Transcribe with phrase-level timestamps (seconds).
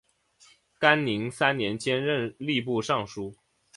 [0.79, 3.35] 干宁三年兼任吏部尚书。